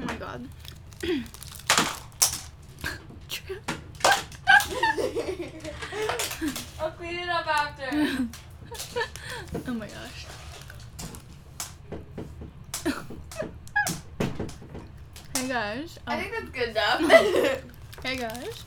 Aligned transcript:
Oh 0.00 0.04
my 0.04 0.14
god. 0.16 0.48
I'll 6.80 6.90
clean 6.92 7.18
it 7.18 7.28
up 7.28 7.46
after. 7.46 8.28
oh 9.66 9.74
my 9.74 9.88
gosh. 9.88 10.26
hey 15.36 15.48
guys. 15.48 15.98
I 16.06 16.14
Um, 16.14 16.20
think 16.20 16.32
that's 16.32 16.50
good 16.50 16.68
enough. 16.70 17.00
hey 18.04 18.16
guys. 18.16 18.64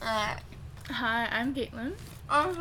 Alright. 0.00 0.40
Hi, 0.90 1.28
I'm 1.32 1.54
Caitlin. 1.54 1.92
I'm. 2.28 2.56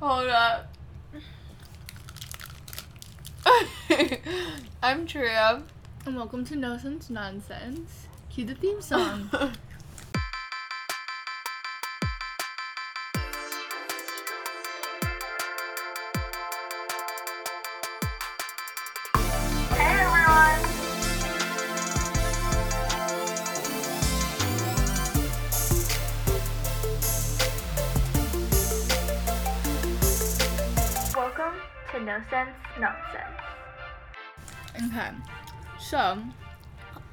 Hold 0.00 0.28
up. 0.28 0.68
I'm 4.82 5.06
Tria. 5.06 5.62
And 6.04 6.16
welcome 6.16 6.44
to 6.44 6.54
No 6.54 6.76
Sense 6.76 7.08
Nonsense. 7.08 8.06
Cue 8.28 8.44
the 8.44 8.54
theme 8.54 8.82
song. 8.82 9.30
Sense 32.46 32.80
Nonsense. 34.78 34.92
okay. 34.92 35.10
So, 35.80 36.18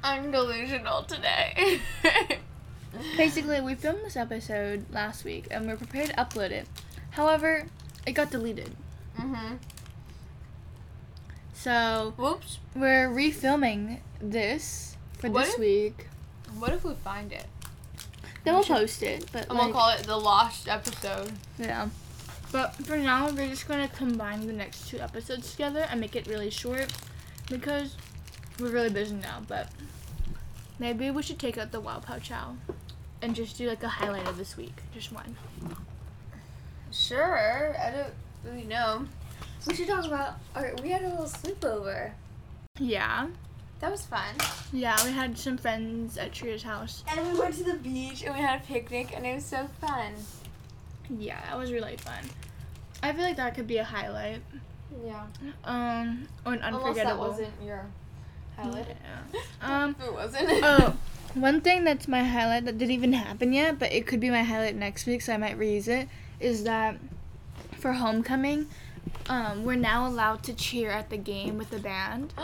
I'm 0.02 0.30
delusional 0.30 1.02
today. 1.04 1.80
basically, 3.16 3.60
we 3.60 3.74
filmed 3.74 4.00
this 4.04 4.16
episode 4.16 4.86
last 4.92 5.24
week 5.24 5.46
and 5.50 5.66
we're 5.66 5.76
prepared 5.76 6.10
to 6.10 6.14
upload 6.16 6.50
it. 6.50 6.66
However, 7.10 7.66
it 8.06 8.12
got 8.12 8.30
deleted. 8.30 8.74
mhm. 9.18 9.58
So, 11.52 12.12
Whoops. 12.16 12.58
we're 12.74 13.08
refilming 13.08 14.00
this 14.20 14.96
for 15.18 15.30
What 15.30 15.44
this 15.44 15.54
if- 15.54 15.60
week. 15.60 16.06
What 16.58 16.72
if 16.72 16.84
we 16.84 16.94
find 16.94 17.32
it? 17.32 17.46
Then 18.44 18.54
we'll 18.54 18.64
post 18.64 19.02
it. 19.02 19.26
But 19.32 19.46
I'm 19.50 19.56
gonna 19.56 19.72
call 19.72 19.90
it 19.90 20.02
the 20.04 20.16
lost 20.18 20.68
episode. 20.68 21.32
Yeah. 21.58 21.88
But 22.52 22.74
for 22.76 22.96
now, 22.96 23.30
we're 23.30 23.48
just 23.48 23.66
gonna 23.66 23.88
combine 23.88 24.46
the 24.46 24.52
next 24.52 24.88
two 24.88 25.00
episodes 25.00 25.50
together 25.52 25.86
and 25.90 26.00
make 26.00 26.14
it 26.14 26.26
really 26.26 26.50
short 26.50 26.92
because 27.48 27.96
we're 28.60 28.70
really 28.70 28.90
busy 28.90 29.14
now. 29.16 29.42
But 29.46 29.70
maybe 30.78 31.10
we 31.10 31.22
should 31.22 31.38
take 31.38 31.58
out 31.58 31.72
the 31.72 31.80
Wow 31.80 31.98
Pow 31.98 32.18
Chow 32.18 32.56
and 33.22 33.34
just 33.34 33.58
do 33.58 33.68
like 33.68 33.82
a 33.82 33.88
highlight 33.88 34.28
of 34.28 34.36
this 34.36 34.56
week, 34.56 34.82
just 34.92 35.12
one. 35.12 35.36
Sure. 36.92 37.76
I 37.78 37.90
don't 37.90 38.14
really 38.44 38.66
know. 38.66 39.06
We 39.66 39.74
should 39.74 39.88
talk 39.88 40.04
about. 40.04 40.34
Our, 40.54 40.74
we 40.82 40.90
had 40.90 41.02
a 41.02 41.08
little 41.08 41.24
sleepover. 41.24 42.12
Yeah. 42.78 43.28
That 43.80 43.90
was 43.90 44.06
fun. 44.06 44.34
Yeah, 44.72 44.96
we 45.04 45.12
had 45.12 45.36
some 45.36 45.58
friends 45.58 46.16
at 46.16 46.32
Tria's 46.32 46.62
house. 46.62 47.04
And 47.10 47.32
we 47.32 47.38
went 47.38 47.54
to 47.56 47.64
the 47.64 47.74
beach 47.74 48.22
and 48.22 48.34
we 48.34 48.40
had 48.40 48.60
a 48.60 48.64
picnic 48.64 49.12
and 49.14 49.26
it 49.26 49.34
was 49.34 49.44
so 49.44 49.68
fun. 49.80 50.14
Yeah, 51.10 51.40
that 51.46 51.58
was 51.58 51.72
really 51.72 51.96
fun. 51.96 52.24
I 53.02 53.12
feel 53.12 53.22
like 53.22 53.36
that 53.36 53.54
could 53.54 53.66
be 53.66 53.78
a 53.78 53.84
highlight. 53.84 54.40
Yeah. 55.04 55.24
Um, 55.64 56.28
or 56.46 56.54
an 56.54 56.60
Unless 56.62 56.82
unforgettable. 56.86 57.24
that 57.24 57.30
wasn't 57.30 57.52
your 57.64 57.86
highlight. 58.56 58.86
Yeah. 58.88 59.40
Um. 59.62 59.96
If 59.98 60.06
it 60.06 60.12
wasn't. 60.12 60.48
oh, 60.62 60.96
one 61.34 61.60
thing 61.60 61.84
that's 61.84 62.06
my 62.06 62.22
highlight 62.22 62.64
that 62.66 62.78
didn't 62.78 62.92
even 62.92 63.12
happen 63.12 63.52
yet, 63.52 63.78
but 63.78 63.92
it 63.92 64.06
could 64.06 64.20
be 64.20 64.30
my 64.30 64.42
highlight 64.42 64.76
next 64.76 65.06
week, 65.06 65.22
so 65.22 65.32
I 65.32 65.36
might 65.36 65.58
reuse 65.58 65.88
it, 65.88 66.08
is 66.38 66.64
that 66.64 66.96
for 67.78 67.92
homecoming, 67.92 68.68
um, 69.28 69.64
we're 69.64 69.76
now 69.76 70.06
allowed 70.06 70.42
to 70.44 70.54
cheer 70.54 70.90
at 70.90 71.10
the 71.10 71.16
game 71.16 71.58
with 71.58 71.70
the 71.70 71.78
band. 71.78 72.32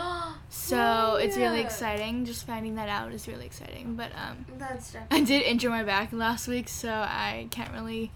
So 0.53 1.15
it's 1.15 1.37
really 1.37 1.61
exciting. 1.61 2.25
Just 2.25 2.45
finding 2.45 2.75
that 2.75 2.87
out 2.87 3.11
is 3.13 3.27
really 3.27 3.45
exciting. 3.45 3.95
But 3.95 4.11
um, 4.15 4.45
That's 4.57 4.95
I 5.09 5.21
did 5.21 5.43
injure 5.43 5.69
my 5.69 5.83
back 5.83 6.11
last 6.13 6.47
week, 6.47 6.67
so 6.67 6.89
I 6.89 7.47
can't 7.51 7.71
really 7.73 8.11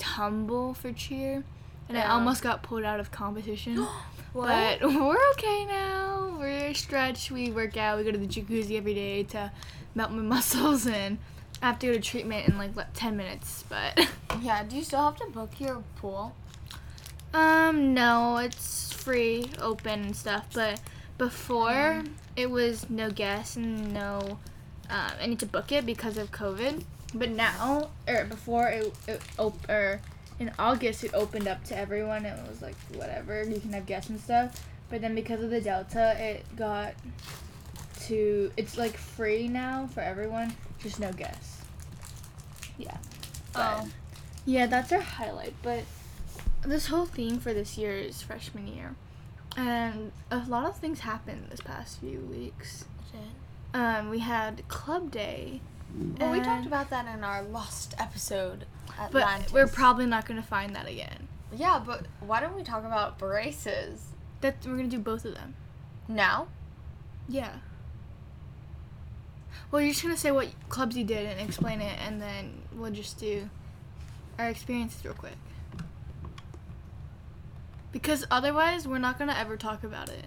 tumble 0.00 0.74
for 0.74 0.92
cheer. 0.92 1.44
And 1.88 1.98
I 1.98 2.08
almost 2.08 2.42
got 2.42 2.62
pulled 2.62 2.84
out 2.84 2.98
of 3.00 3.10
competition. 3.10 3.86
But 4.32 4.80
we're 4.80 5.30
okay 5.32 5.64
now. 5.64 6.36
We're 6.38 6.72
stretched. 6.72 7.32
We 7.32 7.50
work 7.50 7.76
out. 7.76 7.98
We 7.98 8.04
go 8.04 8.12
to 8.12 8.18
the 8.18 8.28
jacuzzi 8.28 8.76
every 8.76 8.94
day 8.94 9.24
to 9.24 9.50
melt 9.96 10.12
my 10.12 10.22
muscles, 10.36 10.86
and 10.86 11.18
I 11.60 11.66
have 11.66 11.80
to 11.80 11.88
go 11.88 11.92
to 11.94 12.00
treatment 12.00 12.46
in 12.46 12.56
like 12.56 12.70
ten 12.94 13.16
minutes. 13.16 13.64
But 13.68 14.08
yeah. 14.40 14.62
Do 14.62 14.76
you 14.76 14.84
still 14.84 15.02
have 15.02 15.16
to 15.16 15.26
book 15.26 15.58
your 15.58 15.82
pool? 15.96 16.36
um, 17.34 17.92
no, 17.92 18.36
it's 18.36 18.92
free, 18.92 19.50
open 19.60 20.00
and 20.04 20.16
stuff. 20.16 20.46
But 20.54 20.80
before 21.18 22.04
it 22.36 22.50
was 22.50 22.88
no 22.88 23.10
guests 23.10 23.56
and 23.56 23.92
no. 23.92 24.38
Um, 24.88 25.10
I 25.20 25.26
need 25.26 25.38
to 25.40 25.46
book 25.46 25.70
it 25.72 25.84
because 25.86 26.16
of 26.18 26.30
COVID. 26.32 26.84
But 27.14 27.30
now, 27.30 27.90
or 28.08 28.24
before 28.24 28.68
it, 28.68 28.92
it 29.08 29.20
op- 29.38 29.68
or 29.68 30.00
in 30.38 30.52
August 30.58 31.04
it 31.04 31.12
opened 31.14 31.48
up 31.48 31.64
to 31.64 31.76
everyone. 31.76 32.24
It 32.24 32.38
was 32.48 32.62
like 32.62 32.76
whatever 32.94 33.42
you 33.44 33.58
can 33.60 33.72
have 33.72 33.86
guests 33.86 34.10
and 34.10 34.20
stuff. 34.20 34.64
But 34.88 35.00
then 35.00 35.14
because 35.14 35.42
of 35.42 35.50
the 35.50 35.60
Delta, 35.60 36.16
it 36.18 36.44
got 36.56 36.94
to 38.06 38.50
it's 38.56 38.76
like 38.78 38.96
free 38.96 39.48
now 39.48 39.88
for 39.92 40.00
everyone, 40.00 40.54
just 40.78 40.98
no 41.00 41.12
guests. 41.12 41.58
Yeah. 42.78 42.96
But- 43.52 43.80
Oh. 43.82 43.88
Yeah, 44.46 44.66
that's 44.66 44.90
our 44.90 45.00
highlight. 45.00 45.54
But 45.62 45.84
this 46.62 46.86
whole 46.86 47.04
theme 47.06 47.38
for 47.38 47.52
this 47.52 47.76
year 47.76 47.96
is 47.96 48.22
freshman 48.22 48.66
year, 48.66 48.94
and 49.56 50.12
a 50.30 50.38
lot 50.48 50.64
of 50.64 50.76
things 50.78 51.00
happened 51.00 51.48
this 51.50 51.60
past 51.60 52.00
few 52.00 52.20
weeks. 52.20 52.84
Um, 53.74 54.08
we 54.10 54.20
had 54.20 54.66
club 54.68 55.10
day. 55.10 55.60
Well, 56.18 56.32
we 56.32 56.40
talked 56.40 56.66
about 56.66 56.90
that 56.90 57.06
in 57.12 57.24
our 57.24 57.42
lost 57.42 57.94
episode. 57.98 58.64
But 59.12 59.50
we're 59.52 59.66
probably 59.66 60.06
not 60.06 60.26
gonna 60.26 60.42
find 60.42 60.74
that 60.76 60.86
again. 60.86 61.28
Yeah, 61.52 61.82
but 61.84 62.06
why 62.20 62.40
don't 62.40 62.54
we 62.54 62.62
talk 62.62 62.84
about 62.84 63.18
braces 63.18 64.08
That 64.40 64.56
we're 64.64 64.76
gonna 64.76 64.88
do 64.88 64.98
both 64.98 65.24
of 65.24 65.34
them. 65.34 65.54
now? 66.08 66.48
Yeah. 67.28 67.56
Well, 69.70 69.80
you're 69.80 69.90
just 69.92 70.02
gonna 70.02 70.16
say 70.16 70.30
what 70.32 70.48
clubs 70.68 70.96
you 70.96 71.04
did 71.04 71.26
and 71.26 71.40
explain 71.40 71.80
it, 71.80 71.98
and 72.00 72.20
then 72.20 72.62
we'll 72.74 72.90
just 72.92 73.18
do 73.18 73.48
our 74.38 74.48
experiences 74.48 75.04
real 75.04 75.14
quick. 75.14 75.36
Because 77.92 78.24
otherwise, 78.30 78.86
we're 78.86 78.98
not 78.98 79.18
gonna 79.18 79.34
ever 79.34 79.56
talk 79.56 79.82
about 79.84 80.08
it, 80.08 80.26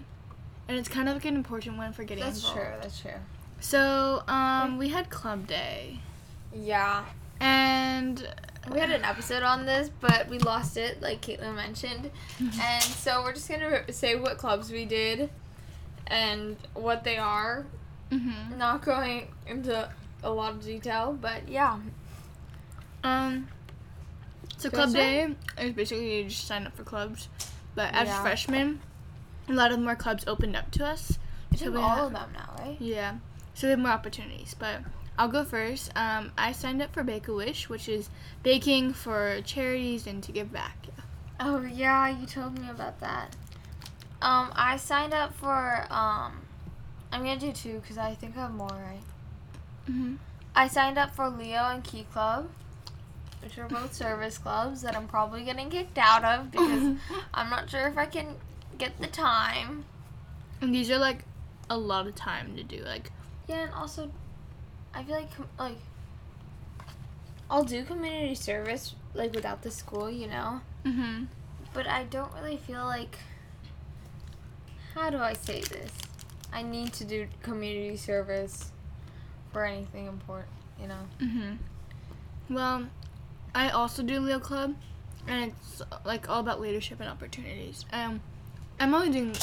and 0.68 0.78
it's 0.78 0.90
kind 0.90 1.08
of 1.08 1.16
like 1.16 1.26
an 1.26 1.36
important 1.36 1.78
one 1.78 1.94
for 1.94 2.04
getting 2.04 2.24
That's 2.24 2.38
involved. 2.40 2.58
true. 2.58 2.70
That's 2.82 3.00
true. 3.00 3.12
So, 3.64 4.24
um, 4.28 4.78
we 4.78 4.90
had 4.90 5.10
club 5.10 5.48
day, 5.48 6.00
Yeah. 6.54 7.06
and 7.40 8.28
We 8.70 8.80
had 8.80 8.92
an 8.92 9.04
episode 9.04 9.44
on 9.44 9.66
this, 9.66 9.90
but 10.00 10.30
we 10.30 10.40
lost 10.40 10.78
it, 10.78 11.02
like 11.02 11.20
Caitlin 11.22 11.54
mentioned. 11.56 12.12
and 12.40 12.82
so 12.84 13.22
we're 13.22 13.34
just 13.34 13.50
gonna 13.50 13.92
say 13.92 14.16
what 14.16 14.38
clubs 14.38 14.72
we 14.72 14.86
did 14.86 15.30
and 16.08 16.56
what 16.74 17.04
they 17.04 17.18
are. 17.18 17.66
Mhm. 18.10 18.58
Not 18.58 18.82
going 18.84 19.28
into 19.48 19.90
a 20.24 20.30
lot 20.30 20.54
of 20.54 20.64
detail, 20.64 21.12
but 21.20 21.48
yeah. 21.50 21.78
Um. 23.04 23.50
So 24.58 24.70
club 24.70 24.92
start. 24.92 24.94
day 24.94 25.36
is 25.60 25.74
basically 25.74 26.20
you 26.24 26.30
just 26.30 26.48
sign 26.48 26.66
up 26.66 26.74
for 26.78 26.84
clubs, 26.86 27.28
but 27.76 27.94
as 27.94 28.08
Yeah. 28.08 28.22
freshmen, 28.22 28.80
a 29.50 29.54
lot 29.54 29.74
of 29.74 29.80
more 29.80 29.96
clubs 29.98 30.24
opened 30.26 30.56
up 30.56 30.72
to 30.72 30.86
us. 30.86 31.18
I 31.52 31.56
So 31.58 31.76
all 31.76 31.82
ha- 31.90 32.06
of 32.06 32.14
them 32.14 32.30
now, 32.34 32.50
right? 32.60 32.78
Yeah, 32.80 33.16
so 33.54 33.68
we 33.68 33.72
have 33.72 33.80
more 33.80 33.92
opportunities. 33.92 34.56
But 34.58 34.82
I'll 35.18 35.28
go 35.28 35.44
first. 35.44 35.92
Um, 35.96 36.32
I 36.38 36.52
signed 36.52 36.82
up 36.82 36.94
for 36.94 37.04
Bake 37.04 37.28
a 37.28 37.34
Wish, 37.34 37.70
which 37.70 37.88
is 37.88 38.10
baking 38.42 38.94
for 38.94 39.42
charities 39.46 40.08
and 40.08 40.24
to 40.24 40.32
give 40.32 40.52
back. 40.52 40.88
Oh 41.40 41.62
yeah, 41.62 42.08
you 42.10 42.26
told 42.26 42.58
me 42.58 42.70
about 42.70 43.00
that. 43.00 43.36
Um, 44.22 44.52
I 44.56 44.78
signed 44.78 45.14
up 45.14 45.34
for 45.34 45.86
um, 45.90 46.42
I'm 47.12 47.24
gonna 47.24 47.38
do 47.38 47.52
two 47.52 47.80
because 47.80 47.98
I 47.98 48.16
think 48.16 48.38
I 48.38 48.42
have 48.42 48.54
more 48.54 48.68
right. 48.68 49.04
Mm-hmm. 49.90 50.16
I 50.56 50.68
signed 50.68 50.98
up 50.98 51.14
for 51.14 51.30
Leo 51.30 51.66
and 51.66 51.84
Key 51.84 52.06
Club, 52.12 52.50
which 53.42 53.58
are 53.58 53.68
both 53.68 53.94
service 53.94 54.38
clubs 54.38 54.82
that 54.84 54.96
I'm 54.96 55.08
probably 55.08 55.44
getting 55.44 55.70
kicked 55.70 55.98
out 55.98 56.24
of 56.24 56.52
because 56.52 56.96
I'm 57.34 57.50
not 57.50 57.70
sure 57.70 57.88
if 57.88 57.98
I 57.98 58.06
can 58.06 58.36
get 58.78 59.00
the 59.00 59.08
time. 59.08 59.86
And 60.62 60.74
these 60.74 60.90
are 60.90 60.98
like 60.98 61.26
a 61.70 61.78
lot 61.78 62.08
of 62.08 62.16
time 62.16 62.56
to 62.56 62.64
do. 62.64 62.84
Like, 62.84 63.12
Yeah, 63.48 63.64
and 63.64 63.74
also, 63.74 64.10
I 64.94 65.04
feel 65.04 65.16
like 65.16 65.30
like 65.60 65.78
I'll 67.50 67.64
do 67.64 67.84
community 67.84 68.36
service 68.36 68.96
like 69.14 69.34
without 69.34 69.62
the 69.62 69.72
school, 69.72 70.10
you 70.10 70.28
know. 70.28 70.62
Mhm. 70.86 71.28
But 71.74 71.88
I 71.88 72.04
don't 72.04 72.34
really 72.34 72.58
feel 72.58 72.86
like. 72.86 73.18
How 74.96 75.10
do 75.10 75.18
I 75.18 75.34
say 75.34 75.62
this? 75.62 75.92
I 76.52 76.62
need 76.62 76.94
to 76.94 77.04
do 77.06 77.28
community 77.42 77.98
service 77.98 78.72
for 79.52 79.66
anything 79.66 80.06
important, 80.08 80.52
you 80.80 80.88
know. 80.88 81.08
Mhm. 81.20 81.58
Well, 82.50 82.88
I 83.56 83.70
also 83.70 84.04
do 84.04 84.20
Leo 84.20 84.40
Club, 84.40 84.76
and 85.28 85.52
it's 85.52 85.82
like 86.06 86.30
all 86.30 86.40
about 86.40 86.62
leadership 86.62 87.00
and 87.00 87.10
opportunities. 87.10 87.86
Um, 87.92 88.22
I'm 88.80 88.94
only 88.94 89.10
doing 89.10 89.34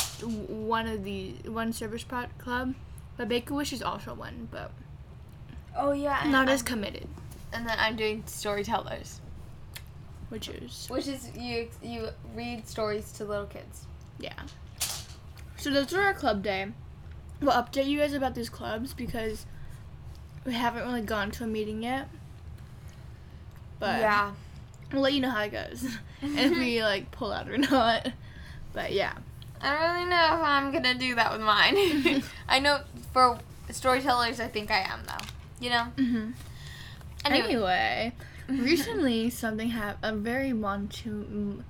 one 0.69 0.87
of 0.87 1.03
the 1.03 1.33
one 1.49 1.73
service 1.73 2.05
pro- 2.05 2.27
club, 2.39 2.75
but 3.21 3.29
Make 3.29 3.51
a 3.51 3.55
Wish 3.55 3.75
is 3.75 3.83
also 3.83 4.15
one, 4.15 4.49
but 4.51 4.71
Oh 5.77 5.93
yeah. 5.93 6.23
not 6.29 6.49
as 6.49 6.63
committed, 6.63 7.07
And 7.53 7.69
then 7.69 7.77
I'm 7.79 7.95
doing 7.95 8.23
storytellers, 8.25 9.21
which 10.31 10.49
is 10.49 10.87
which 10.89 11.07
is 11.07 11.31
you 11.37 11.69
you 11.83 12.09
read 12.35 12.67
stories 12.67 13.13
to 13.13 13.27
little 13.27 13.45
kids. 13.45 13.85
yeah. 14.19 14.33
So 15.59 15.69
those 15.69 15.93
are 15.93 16.01
our 16.01 16.15
club 16.15 16.43
day. 16.43 16.69
We'll 17.43 17.53
update 17.53 17.85
you 17.89 17.99
guys 17.99 18.15
about 18.15 18.35
these 18.35 18.49
clubs 18.49 18.95
because 18.95 19.45
we 20.47 20.55
haven't 20.55 20.85
really 20.85 21.03
gone 21.03 21.31
to 21.33 21.45
a 21.45 21.47
meeting 21.47 21.83
yet. 21.83 22.09
But 23.79 24.01
yeah. 24.01 24.33
we'll 24.91 25.03
let 25.03 25.13
you 25.13 25.21
know 25.21 25.29
how 25.29 25.43
it 25.43 25.53
goes, 25.53 25.85
and 26.23 26.39
if 26.53 26.57
we 26.57 26.83
like 26.93 27.11
pull 27.11 27.33
out 27.33 27.51
or 27.51 27.59
not. 27.59 28.13
But 28.73 28.93
yeah. 28.95 29.13
I 29.63 29.71
don't 29.71 29.95
really 29.95 30.09
know 30.09 30.25
if 30.35 30.41
I'm 30.43 30.73
gonna 30.73 30.95
do 30.95 31.15
that 31.17 31.33
with 31.33 31.43
mine. 31.43 32.23
I 32.49 32.61
know 32.61 32.81
for 33.13 33.39
storytellers, 33.71 34.41
I 34.41 34.49
think 34.49 34.71
I 34.71 34.79
am 34.79 35.01
though. 35.07 35.25
You 35.61 35.71
know. 35.71 35.87
Mm-hmm. 35.97 36.31
Anyway. 37.27 37.47
Anyway, 37.47 38.13
recently 38.49 39.31
something 39.31 39.71
happened. 39.71 39.99
A 40.03 40.17
very 40.17 40.51
montu- 40.53 41.63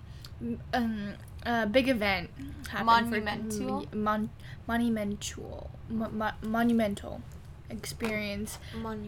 um, 0.72 1.12
a 1.44 1.66
big 1.66 1.88
event 1.88 2.30
happened. 2.68 2.86
Monumental? 2.86 3.86
For, 3.90 3.96
mon- 3.96 4.30
monumental. 4.68 5.70
Mo- 5.88 6.10
mo- 6.10 6.30
monumental 6.42 7.22
experience. 7.68 8.58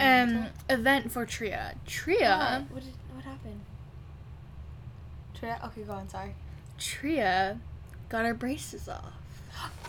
Um, 0.00 0.46
event 0.68 1.12
for 1.12 1.24
Tria. 1.24 1.74
Tria. 1.86 2.66
What, 2.68 2.76
what, 2.76 2.84
did, 2.84 2.94
what 3.14 3.24
happened? 3.24 3.60
Tria? 5.34 5.60
Okay, 5.66 5.82
go 5.82 5.92
on. 5.92 6.08
Sorry. 6.08 6.34
Tria 6.78 7.60
got 8.12 8.26
her 8.26 8.34
braces 8.34 8.90
off. 8.90 9.14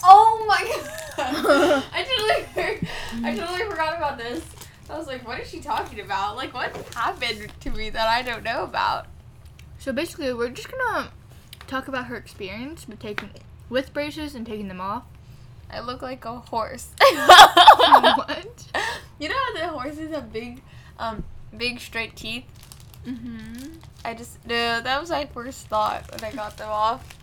Oh 0.02 0.46
my 0.48 0.64
god! 1.18 1.84
I 1.94 2.04
totally, 2.04 2.88
I 3.22 3.36
totally 3.36 3.70
forgot 3.70 3.98
about 3.98 4.18
this. 4.18 4.44
I 4.90 4.98
was 4.98 5.08
like, 5.08 5.28
what 5.28 5.40
is 5.42 5.50
she 5.50 5.60
talking 5.60 6.00
about? 6.00 6.38
Like, 6.38 6.54
what 6.54 6.76
happened 6.96 7.52
to 7.60 7.70
me 7.70 7.90
that 7.90 8.08
I 8.08 8.22
don't 8.22 8.44
know 8.44 8.64
about? 8.64 9.08
So 9.78 9.92
basically, 9.92 10.34
we're 10.34 10.50
just 10.50 10.72
gonna 10.72 11.10
talk 11.68 11.90
about 11.90 12.06
her 12.06 12.16
experience 12.16 12.88
with 12.88 13.00
taking 13.00 13.30
with 13.70 13.94
braces 13.94 14.36
and 14.36 14.46
taking 14.46 14.70
them 14.70 14.80
off. 14.80 15.04
I 15.70 15.82
look 15.82 16.02
like 16.02 16.24
a 16.24 16.40
horse. 16.40 16.92
what? 17.00 18.68
You 19.20 19.30
know 19.30 19.36
how 19.36 19.54
the 19.54 19.68
horses 19.68 20.12
have 20.12 20.32
big, 20.32 20.62
um, 20.98 21.26
big 21.58 21.80
straight 21.80 22.16
teeth? 22.16 22.46
Mm-hmm. 23.06 23.80
I 24.06 24.14
just, 24.14 24.46
no, 24.46 24.80
that 24.80 25.02
was 25.02 25.10
my 25.10 25.26
first 25.26 25.68
thought 25.68 26.10
when 26.12 26.24
I 26.24 26.34
got 26.34 26.56
them 26.58 26.70
off. 26.70 27.23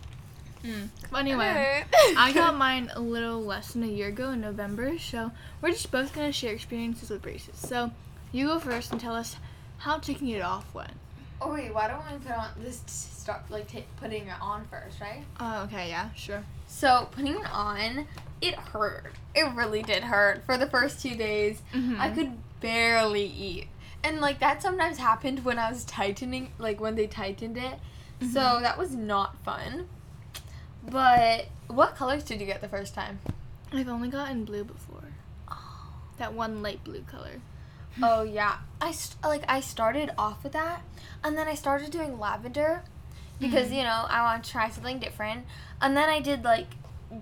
Mm. 0.63 0.89
But 1.11 1.17
anyway. 1.19 1.83
I 2.17 2.31
got 2.33 2.55
mine 2.57 2.91
a 2.93 2.99
little 2.99 3.41
less 3.41 3.73
than 3.73 3.83
a 3.83 3.87
year 3.87 4.09
ago 4.09 4.31
in 4.31 4.41
November, 4.41 4.97
so 4.99 5.31
we're 5.61 5.71
just 5.71 5.91
both 5.91 6.13
gonna 6.13 6.31
share 6.31 6.53
experiences 6.53 7.09
with 7.09 7.21
braces. 7.21 7.57
So 7.57 7.91
you 8.31 8.47
go 8.47 8.59
first 8.59 8.91
and 8.91 8.99
tell 9.01 9.15
us 9.15 9.37
how 9.79 9.97
taking 9.97 10.29
it 10.29 10.41
off 10.41 10.73
went. 10.73 10.91
Oh 11.41 11.53
wait, 11.53 11.73
why 11.73 11.87
don't 11.87 12.03
we 12.11 12.17
put 12.19 12.37
on 12.37 12.49
this? 12.59 12.81
Start 12.87 13.41
like 13.49 13.71
ta 13.71 13.79
putting 13.97 14.27
it 14.27 14.41
on 14.41 14.65
first, 14.69 14.99
right? 15.01 15.23
Oh, 15.39 15.63
okay, 15.63 15.89
yeah, 15.89 16.11
sure. 16.13 16.43
So 16.67 17.07
putting 17.11 17.35
it 17.35 17.51
on, 17.51 18.07
it 18.41 18.55
hurt. 18.55 19.13
It 19.35 19.51
really 19.55 19.81
did 19.81 20.03
hurt 20.03 20.43
for 20.45 20.57
the 20.57 20.67
first 20.67 21.01
two 21.01 21.15
days. 21.15 21.61
Mm-hmm. 21.73 21.99
I 21.99 22.09
could 22.11 22.31
barely 22.61 23.25
eat, 23.25 23.67
and 24.03 24.21
like 24.21 24.39
that 24.39 24.61
sometimes 24.61 24.99
happened 24.99 25.43
when 25.43 25.57
I 25.57 25.71
was 25.71 25.83
tightening, 25.85 26.51
like 26.59 26.79
when 26.79 26.93
they 26.95 27.07
tightened 27.07 27.57
it. 27.57 27.79
So 28.21 28.39
Mhm. 28.39 28.61
that 28.61 28.77
was 28.77 28.93
not 28.93 29.35
fun. 29.43 29.87
But 30.83 31.47
what 31.67 31.95
colors 31.95 32.23
did 32.23 32.39
you 32.39 32.45
get 32.45 32.61
the 32.61 32.67
first 32.67 32.93
time? 32.93 33.19
I've 33.71 33.87
only 33.87 34.09
gotten 34.09 34.45
blue 34.45 34.63
before. 34.63 35.03
Oh. 35.49 35.93
That 36.17 36.33
one 36.33 36.61
light 36.61 36.83
blue 36.83 37.01
color. 37.01 37.41
Oh 38.01 38.23
yeah, 38.23 38.57
I 38.79 38.91
st- 38.91 39.21
like 39.23 39.43
I 39.49 39.59
started 39.59 40.11
off 40.17 40.43
with 40.43 40.53
that, 40.53 40.81
and 41.23 41.37
then 41.37 41.47
I 41.47 41.55
started 41.55 41.91
doing 41.91 42.17
lavender 42.19 42.83
because 43.39 43.69
Mhm. 43.69 43.75
you 43.77 43.83
know 43.83 44.05
I 44.09 44.21
want 44.23 44.43
to 44.45 44.51
try 44.51 44.69
something 44.69 44.97
different, 44.99 45.45
and 45.81 45.95
then 45.97 46.09
I 46.09 46.21
did 46.21 46.43
like 46.43 46.67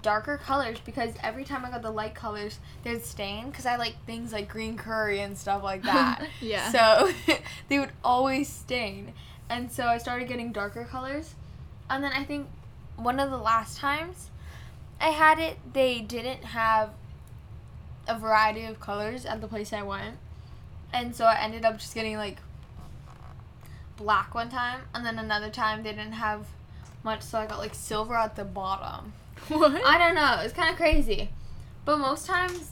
darker 0.04 0.38
colors 0.38 0.78
because 0.86 1.16
every 1.24 1.44
time 1.44 1.66
I 1.66 1.72
got 1.72 1.82
the 1.82 1.90
light 1.90 2.14
colors, 2.14 2.60
they'd 2.84 3.04
stain 3.04 3.50
because 3.50 3.66
I 3.66 3.78
like 3.78 3.96
things 4.06 4.32
like 4.32 4.48
green 4.48 4.78
curry 4.78 5.20
and 5.22 5.36
stuff 5.36 5.64
like 5.64 5.82
that. 5.94 6.28
Yeah. 6.40 6.72
So 6.72 7.12
they 7.68 7.80
would 7.80 7.92
always 8.04 8.48
stain, 8.48 9.14
and 9.50 9.72
so 9.72 9.88
I 9.88 9.98
started 9.98 10.28
getting 10.28 10.52
darker 10.52 10.86
colors, 10.86 11.34
and 11.90 12.04
then 12.04 12.12
I 12.14 12.24
think 12.24 12.48
one 13.02 13.20
of 13.20 13.30
the 13.32 13.38
last 13.38 13.78
times 13.78 14.30
I 15.02 15.10
had 15.10 15.40
it, 15.40 15.58
they 15.74 16.00
didn't 16.02 16.44
have 16.44 16.90
a 18.08 18.18
variety 18.18 18.66
of 18.66 18.80
colors 18.80 19.26
at 19.26 19.40
the 19.42 19.48
place 19.48 19.72
I 19.72 19.82
went. 19.84 20.18
And 20.92 21.16
so 21.16 21.26
I 21.26 21.40
ended 21.40 21.64
up 21.66 21.78
just 21.78 21.94
getting 21.94 22.18
like 22.18 22.38
black 23.98 24.34
one 24.34 24.50
time, 24.50 24.82
and 24.94 25.06
then 25.06 25.20
another 25.20 25.50
time 25.50 25.84
they 25.84 25.92
didn't 25.92 26.14
have 26.14 26.48
much, 27.04 27.22
so 27.22 27.38
I 27.40 27.46
got 27.46 27.60
like 27.60 27.76
silver 27.76 28.16
at 28.16 28.36
the 28.36 28.46
bottom. 28.46 29.14
What? 29.50 29.82
I 29.86 29.98
don't 29.98 30.16
know, 30.16 30.40
it's 30.44 30.54
kind 30.54 30.70
of 30.70 30.76
crazy. 30.76 31.30
But 31.86 31.98
most 31.98 32.26
times, 32.26 32.72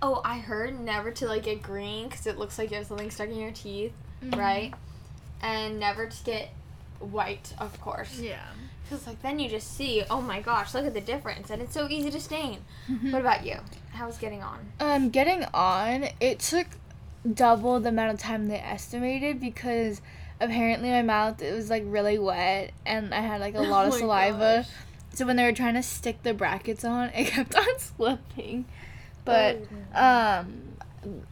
oh, 0.00 0.20
I 0.24 0.38
heard 0.38 0.80
never 0.80 1.10
to 1.12 1.26
like 1.26 1.44
get 1.44 1.62
green 1.62 2.08
because 2.08 2.26
it 2.26 2.38
looks 2.38 2.58
like 2.58 2.70
you 2.70 2.78
have 2.78 2.86
something 2.86 3.10
stuck 3.10 3.28
in 3.28 3.38
your 3.38 3.50
teeth, 3.52 3.92
Mhm. 4.22 4.36
right? 4.38 4.74
And 5.42 5.78
never 5.78 6.06
to 6.06 6.24
get 6.24 6.48
white, 7.02 7.54
of 7.58 7.80
course. 7.80 8.18
Yeah. 8.20 8.40
Because 8.84 9.06
like 9.06 9.22
then 9.22 9.38
you 9.38 9.48
just 9.48 9.76
see, 9.76 10.02
oh 10.10 10.20
my 10.20 10.40
gosh, 10.40 10.74
look 10.74 10.84
at 10.86 10.94
the 10.94 11.00
difference, 11.00 11.50
and 11.50 11.62
it's 11.62 11.72
so 11.74 11.88
easy 11.88 12.10
to 12.10 12.20
stain. 12.20 12.60
Mm-hmm. 12.90 13.12
What 13.12 13.20
about 13.20 13.44
you? 13.46 13.56
How's 13.92 14.18
getting 14.18 14.42
on? 14.42 14.58
Um, 14.80 15.10
getting 15.10 15.44
on, 15.54 16.08
it 16.20 16.38
took 16.40 16.66
double 17.34 17.78
the 17.80 17.88
amount 17.90 18.12
of 18.12 18.18
time 18.18 18.48
they 18.48 18.58
estimated 18.58 19.40
because 19.40 20.00
apparently 20.40 20.90
my 20.90 21.02
mouth 21.02 21.40
it 21.40 21.54
was 21.54 21.70
like 21.70 21.84
really 21.86 22.18
wet 22.18 22.72
and 22.84 23.14
I 23.14 23.20
had 23.20 23.40
like 23.40 23.54
a 23.54 23.60
lot 23.62 23.86
of 23.86 23.92
Oh 23.92 23.96
my 23.96 24.00
saliva. 24.00 24.64
gosh. 24.66 24.68
So 25.14 25.26
when 25.26 25.36
they 25.36 25.44
were 25.44 25.52
trying 25.52 25.74
to 25.74 25.82
stick 25.84 26.22
the 26.24 26.34
brackets 26.34 26.84
on, 26.84 27.10
it 27.14 27.26
kept 27.28 27.54
on 27.54 27.78
slipping. 27.78 28.64
But 29.24 29.58
Oh, 29.94 30.38
um 30.40 30.62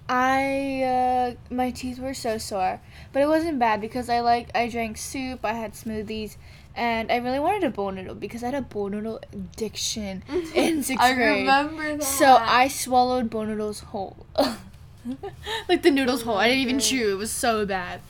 I 0.09 0.83
uh 0.83 1.55
my 1.55 1.71
teeth 1.71 1.99
were 1.99 2.15
so 2.15 2.39
sore. 2.39 2.81
But 3.13 3.23
it 3.23 3.29
wasn't 3.29 3.59
bad 3.59 3.81
because 3.81 4.09
I 4.09 4.21
like 4.21 4.51
I 4.55 4.69
drank 4.69 4.97
soup, 4.99 5.45
I 5.45 5.53
had 5.53 5.75
smoothies, 5.75 6.37
and 6.75 7.11
I 7.11 7.17
really 7.17 7.39
wanted 7.39 7.65
a 7.65 7.71
bowl 7.71 7.91
noodle 7.93 8.15
because 8.15 8.43
I 8.43 8.47
had 8.47 8.55
a 8.55 8.63
bowl 8.63 8.89
noodle 8.89 9.21
addiction 9.33 10.23
in 10.55 10.83
sixth 10.83 11.03
I 11.03 11.15
grade. 11.15 11.41
remember 11.41 11.97
that. 11.99 12.03
So 12.03 12.27
I 12.27 12.69
swallowed 12.69 13.31
bowl 13.31 13.47
noodles 13.47 13.81
whole. 13.81 14.27
like 15.69 15.83
the 15.83 15.91
noodles 15.91 16.23
whole. 16.23 16.37
I 16.37 16.49
didn't 16.49 16.63
even 16.63 16.79
chew. 16.81 17.13
It 17.13 17.19
was 17.19 17.31
so 17.31 17.65
bad. 17.65 18.01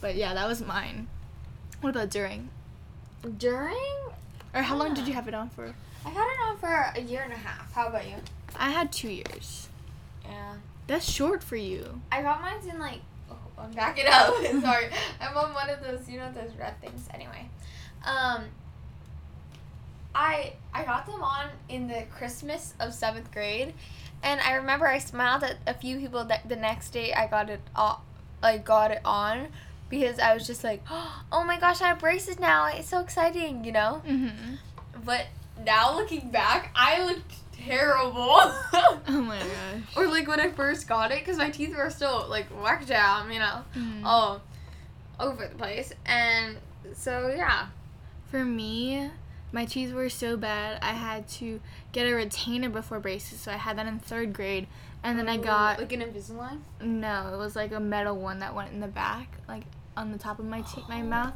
But 0.00 0.16
yeah, 0.16 0.32
that 0.34 0.48
was 0.48 0.62
mine. 0.62 1.08
What 1.80 1.90
about 1.90 2.10
during? 2.10 2.48
during 3.36 3.76
Or 4.54 4.62
how 4.62 4.76
long 4.76 4.94
did 4.94 5.06
you 5.06 5.12
have 5.14 5.28
it 5.28 5.34
on 5.34 5.50
for? 5.50 5.74
I 6.04 6.08
had 6.08 6.26
it 6.26 6.38
on 6.48 6.56
for 6.58 6.92
a 6.96 7.00
year 7.00 7.20
and 7.22 7.32
a 7.32 7.36
half. 7.36 7.72
How 7.74 7.88
about 7.88 8.06
you? 8.08 8.16
I 8.56 8.70
had 8.70 8.90
two 8.90 9.10
years. 9.10 9.68
Yeah. 10.24 10.54
That's 10.90 11.08
short 11.08 11.40
for 11.44 11.54
you. 11.54 12.00
I 12.10 12.20
got 12.22 12.42
mine 12.42 12.56
in 12.68 12.80
like. 12.80 13.00
Oh, 13.30 13.36
I'm 13.56 13.70
back 13.70 13.96
it 13.96 14.08
up. 14.08 14.34
Sorry, 14.60 14.88
I'm 15.20 15.36
on 15.36 15.54
one 15.54 15.70
of 15.70 15.80
those. 15.84 16.08
You 16.08 16.18
know 16.18 16.32
those 16.32 16.50
red 16.58 16.80
things. 16.80 17.08
Anyway, 17.14 17.48
um. 18.04 18.44
I 20.12 20.54
I 20.74 20.84
got 20.84 21.06
them 21.06 21.22
on 21.22 21.46
in 21.68 21.86
the 21.86 22.02
Christmas 22.10 22.74
of 22.80 22.92
seventh 22.92 23.30
grade, 23.30 23.74
and 24.24 24.40
I 24.40 24.54
remember 24.54 24.88
I 24.88 24.98
smiled 24.98 25.44
at 25.44 25.58
a 25.68 25.74
few 25.74 25.98
people 26.00 26.24
that 26.24 26.48
the 26.48 26.56
next 26.56 26.90
day 26.90 27.12
I 27.12 27.28
got 27.28 27.48
it 27.48 27.60
off, 27.76 28.00
I 28.42 28.58
got 28.58 28.90
it 28.90 29.00
on, 29.04 29.46
because 29.88 30.18
I 30.18 30.34
was 30.34 30.44
just 30.44 30.64
like, 30.64 30.82
oh 30.90 31.44
my 31.44 31.60
gosh, 31.60 31.80
I 31.80 31.86
have 31.86 32.00
braces 32.00 32.40
now. 32.40 32.66
It's 32.66 32.88
so 32.88 32.98
exciting, 32.98 33.64
you 33.64 33.70
know. 33.70 34.02
Mm-hmm. 34.04 34.54
But 35.04 35.26
now 35.64 35.94
looking 35.94 36.30
back, 36.30 36.72
I 36.74 37.04
looked 37.04 37.34
terrible. 37.64 38.40
Oh 39.12 39.22
my 39.22 39.38
gosh. 39.38 39.96
or 39.96 40.06
like 40.06 40.28
when 40.28 40.40
I 40.40 40.50
first 40.50 40.86
got 40.88 41.10
it, 41.10 41.20
because 41.20 41.36
my 41.38 41.50
teeth 41.50 41.74
were 41.76 41.90
still 41.90 42.26
like 42.28 42.46
whacked 42.48 42.90
out, 42.90 43.30
you 43.32 43.38
know, 43.38 43.62
Mm. 43.76 44.04
all 44.04 44.40
over 45.18 45.46
the 45.48 45.54
place. 45.54 45.92
And 46.06 46.56
so 46.94 47.32
yeah, 47.34 47.66
For 48.30 48.44
me, 48.44 49.10
my 49.52 49.64
teeth 49.64 49.92
were 49.92 50.08
so 50.08 50.36
bad. 50.36 50.78
I 50.82 50.92
had 50.92 51.26
to 51.40 51.60
get 51.92 52.06
a 52.06 52.14
retainer 52.14 52.68
before 52.68 53.00
braces, 53.00 53.40
so 53.40 53.50
I 53.52 53.56
had 53.56 53.76
that 53.78 53.86
in 53.86 53.98
third 53.98 54.32
grade, 54.32 54.66
and 55.02 55.18
then 55.18 55.28
I 55.28 55.36
got 55.36 55.78
like 55.80 55.92
an 55.92 56.00
Invisalign. 56.02 56.60
no, 56.80 57.32
it 57.34 57.36
was 57.38 57.56
like 57.56 57.72
a 57.72 57.80
metal 57.80 58.16
one 58.16 58.38
that 58.40 58.54
went 58.54 58.72
in 58.72 58.80
the 58.80 58.86
back, 58.88 59.38
like 59.48 59.64
on 59.96 60.12
the 60.12 60.18
top 60.18 60.38
of 60.38 60.44
my 60.46 60.60
te- 60.62 60.84
my 60.88 61.02
mouth, 61.02 61.34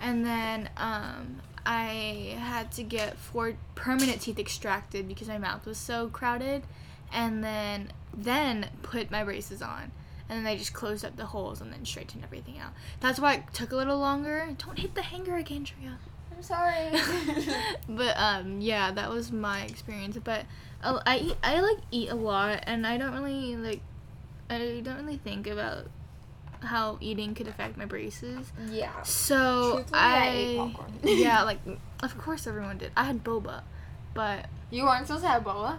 and 0.00 0.24
then 0.24 0.70
um, 0.76 1.40
I 1.64 2.36
had 2.38 2.72
to 2.72 2.82
get 2.82 3.18
four 3.18 3.54
permanent 3.74 4.20
teeth 4.20 4.38
extracted 4.38 5.08
because 5.08 5.28
my 5.28 5.38
mouth 5.38 5.66
was 5.66 5.78
so 5.78 6.08
crowded, 6.08 6.64
and 7.12 7.42
then 7.42 7.92
then 8.16 8.70
put 8.82 9.10
my 9.10 9.24
braces 9.24 9.62
on. 9.62 9.92
And 10.28 10.36
then 10.36 10.44
they 10.44 10.58
just 10.58 10.74
closed 10.74 11.04
up 11.04 11.16
the 11.16 11.26
holes 11.26 11.62
and 11.62 11.72
then 11.72 11.86
straightened 11.86 12.22
everything 12.22 12.58
out. 12.58 12.72
That's 13.00 13.18
why 13.18 13.34
it 13.34 13.44
took 13.54 13.72
a 13.72 13.76
little 13.76 13.98
longer. 13.98 14.48
Don't 14.58 14.78
hit 14.78 14.94
the 14.94 15.00
hanger 15.00 15.36
again, 15.36 15.64
Tria. 15.64 15.98
I'm 16.36 16.42
sorry. 16.42 16.90
but 17.88 18.14
um, 18.18 18.60
yeah, 18.60 18.90
that 18.92 19.10
was 19.10 19.32
my 19.32 19.62
experience. 19.62 20.18
But 20.22 20.44
uh, 20.82 21.00
I 21.06 21.18
eat, 21.18 21.36
I 21.42 21.60
like 21.60 21.78
eat 21.90 22.10
a 22.10 22.14
lot, 22.14 22.62
and 22.66 22.86
I 22.86 22.98
don't 22.98 23.14
really 23.14 23.56
like, 23.56 23.80
I 24.50 24.80
don't 24.84 24.98
really 24.98 25.16
think 25.16 25.46
about 25.46 25.86
how 26.62 26.98
eating 27.00 27.34
could 27.34 27.48
affect 27.48 27.76
my 27.76 27.84
braces. 27.84 28.52
yeah. 28.70 29.02
So 29.02 29.84
I 29.92 30.56
I, 30.58 30.74
yeah, 31.08 31.42
like 31.50 31.60
of 32.02 32.16
course 32.18 32.46
everyone 32.46 32.78
did. 32.78 32.92
I 32.96 33.04
had 33.04 33.22
boba, 33.24 33.62
but 34.14 34.46
You 34.70 34.84
weren't 34.84 35.06
supposed 35.06 35.24
to 35.24 35.30
have 35.30 35.44
boba. 35.44 35.78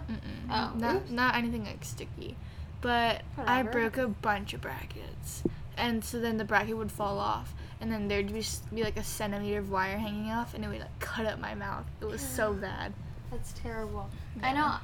Oh, 0.50 0.72
not 0.76 0.96
oops. 0.96 1.10
not 1.10 1.34
anything 1.36 1.64
like 1.64 1.84
sticky. 1.84 2.36
But 2.80 3.22
I 3.36 3.62
broke 3.62 3.98
a 3.98 4.08
bunch 4.08 4.54
of 4.54 4.62
brackets, 4.62 5.42
and 5.76 6.02
so 6.02 6.18
then 6.18 6.38
the 6.38 6.44
bracket 6.46 6.78
would 6.78 6.90
fall 6.90 7.18
off, 7.18 7.52
and 7.78 7.92
then 7.92 8.08
there'd 8.08 8.32
be, 8.32 8.38
s- 8.38 8.62
be 8.74 8.82
like 8.82 8.96
a 8.96 9.04
centimeter 9.04 9.58
of 9.58 9.70
wire 9.70 9.98
hanging 9.98 10.30
off, 10.30 10.54
and 10.54 10.64
it 10.64 10.68
would 10.68 10.78
like 10.80 10.98
cut 10.98 11.26
up 11.26 11.38
my 11.38 11.54
mouth. 11.54 11.84
It 12.00 12.06
was 12.06 12.22
so 12.22 12.54
bad. 12.68 12.94
That's 13.30 13.52
terrible. 13.52 14.08
I 14.42 14.54
know. 14.54 14.76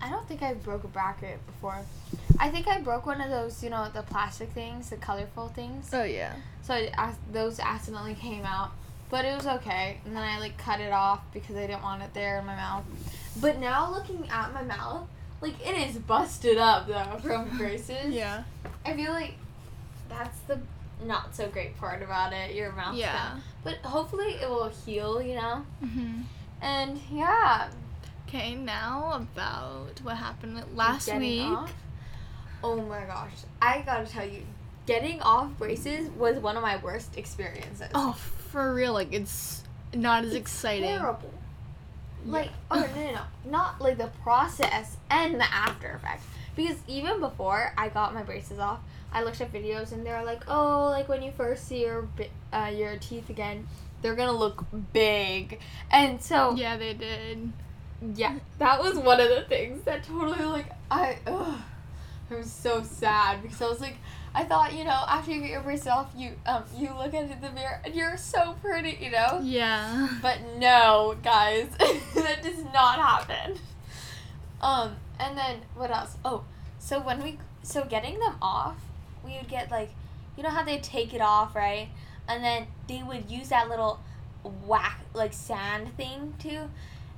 I 0.00 0.10
don't 0.10 0.26
think 0.28 0.42
I 0.42 0.54
broke 0.54 0.84
a 0.84 0.88
bracket 0.88 1.44
before. 1.46 1.78
I 2.38 2.50
think 2.50 2.66
I 2.68 2.80
broke 2.80 3.06
one 3.06 3.20
of 3.20 3.30
those, 3.30 3.62
you 3.62 3.70
know, 3.70 3.88
the 3.92 4.02
plastic 4.02 4.50
things, 4.50 4.90
the 4.90 4.96
colorful 4.96 5.48
things. 5.48 5.90
Oh 5.92 6.04
yeah. 6.04 6.34
So 6.62 6.74
ac- 6.74 7.18
those 7.32 7.58
accidentally 7.60 8.14
came 8.14 8.44
out, 8.44 8.72
but 9.10 9.24
it 9.24 9.34
was 9.36 9.46
okay. 9.46 9.98
And 10.04 10.14
then 10.16 10.22
I 10.22 10.38
like 10.40 10.58
cut 10.58 10.80
it 10.80 10.92
off 10.92 11.20
because 11.32 11.56
I 11.56 11.66
didn't 11.66 11.82
want 11.82 12.02
it 12.02 12.12
there 12.12 12.38
in 12.38 12.46
my 12.46 12.56
mouth. 12.56 12.84
But 13.40 13.58
now 13.58 13.90
looking 13.90 14.28
at 14.30 14.52
my 14.52 14.62
mouth, 14.62 15.06
like 15.40 15.54
it 15.66 15.76
is 15.88 15.96
busted 15.98 16.58
up 16.58 16.86
though 16.86 17.18
from 17.22 17.56
braces. 17.56 18.12
Yeah. 18.12 18.42
I 18.84 18.94
feel 18.94 19.12
like 19.12 19.34
that's 20.08 20.38
the 20.40 20.60
not 21.04 21.34
so 21.34 21.48
great 21.48 21.76
part 21.78 22.02
about 22.02 22.32
it. 22.32 22.54
Your 22.54 22.72
mouth. 22.72 22.96
Yeah. 22.96 23.38
But 23.62 23.76
hopefully 23.78 24.36
it 24.40 24.48
will 24.48 24.68
heal, 24.84 25.22
you 25.22 25.36
know. 25.36 25.64
hmm 25.80 26.22
And 26.60 27.00
yeah. 27.10 27.68
Okay, 28.34 28.56
now 28.56 29.12
about 29.14 30.00
what 30.02 30.16
happened 30.16 30.60
last 30.74 31.06
getting 31.06 31.20
week. 31.20 31.42
off. 31.46 31.72
Oh 32.64 32.80
my 32.82 33.04
gosh. 33.04 33.30
I 33.62 33.82
gotta 33.82 34.06
tell 34.06 34.26
you, 34.26 34.42
getting 34.86 35.22
off 35.22 35.56
braces 35.56 36.08
was 36.10 36.38
one 36.38 36.56
of 36.56 36.62
my 36.62 36.78
worst 36.78 37.16
experiences. 37.16 37.90
Oh, 37.94 38.12
for 38.50 38.74
real, 38.74 38.92
like 38.92 39.12
it's 39.12 39.62
not 39.94 40.24
as 40.24 40.30
It's 40.30 40.36
exciting. 40.36 40.88
Terrible. 40.88 41.32
Like, 42.26 42.50
oh 42.72 42.80
no, 42.80 43.04
no, 43.04 43.12
no, 43.12 43.20
not 43.52 43.80
like 43.80 43.98
the 43.98 44.10
process 44.24 44.96
and 45.08 45.36
the 45.36 45.54
after 45.54 45.92
effect. 45.92 46.24
Because 46.56 46.78
even 46.88 47.20
before 47.20 47.72
I 47.78 47.88
got 47.88 48.14
my 48.14 48.24
braces 48.24 48.58
off, 48.58 48.80
I 49.12 49.22
looked 49.22 49.40
at 49.42 49.52
videos 49.52 49.92
and 49.92 50.04
they're 50.04 50.24
like, 50.24 50.42
oh, 50.48 50.86
like 50.86 51.08
when 51.08 51.22
you 51.22 51.30
first 51.30 51.68
see 51.68 51.82
your 51.82 52.08
uh, 52.52 52.72
your 52.74 52.96
teeth 52.96 53.30
again, 53.30 53.68
they're 54.02 54.16
gonna 54.16 54.32
look 54.32 54.64
big, 54.92 55.60
and 55.92 56.20
so 56.20 56.56
Yeah, 56.56 56.76
they 56.76 56.94
did. 56.94 57.52
Yeah, 58.14 58.38
that 58.58 58.82
was 58.82 58.98
one 58.98 59.20
of 59.20 59.28
the 59.28 59.42
things 59.42 59.82
that 59.84 60.04
totally 60.04 60.44
like 60.44 60.70
I 60.90 61.18
ugh, 61.26 61.60
I 62.30 62.34
was 62.34 62.50
so 62.50 62.82
sad 62.82 63.42
because 63.42 63.60
I 63.62 63.68
was 63.68 63.80
like 63.80 63.96
I 64.34 64.44
thought 64.44 64.74
you 64.74 64.84
know 64.84 65.04
after 65.08 65.30
you 65.30 65.40
get 65.40 65.50
your 65.50 65.62
braces 65.62 65.86
off 65.86 66.10
you 66.16 66.32
um 66.46 66.64
you 66.76 66.90
look 66.96 67.14
into 67.14 67.36
the 67.40 67.50
mirror 67.50 67.80
and 67.84 67.94
you're 67.94 68.16
so 68.16 68.56
pretty 68.60 68.98
you 69.00 69.10
know? 69.10 69.40
Yeah. 69.42 70.08
but 70.20 70.38
no 70.58 71.16
guys 71.22 71.68
that 72.14 72.42
does 72.42 72.64
not 72.72 72.98
happen. 72.98 73.58
Um 74.60 74.96
and 75.18 75.38
then 75.38 75.60
what 75.74 75.90
else? 75.90 76.16
Oh 76.24 76.44
so 76.78 77.00
when 77.00 77.22
we 77.22 77.38
so 77.62 77.84
getting 77.84 78.18
them 78.18 78.36
off 78.42 78.76
we 79.24 79.36
would 79.36 79.48
get 79.48 79.70
like 79.70 79.90
you 80.36 80.42
know 80.42 80.50
how 80.50 80.64
they 80.64 80.78
take 80.78 81.14
it 81.14 81.20
off 81.20 81.54
right? 81.54 81.88
And 82.28 82.42
then 82.42 82.66
they 82.88 83.02
would 83.02 83.30
use 83.30 83.50
that 83.50 83.68
little 83.68 84.00
whack 84.66 85.00
like 85.14 85.32
sand 85.32 85.96
thing 85.96 86.34
too 86.38 86.68